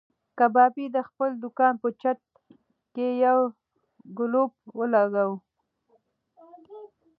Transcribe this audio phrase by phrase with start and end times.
[0.37, 2.19] کبابي د خپل دوکان په چت
[2.93, 3.39] کې یو
[4.17, 5.37] ګلوب ولګاوه.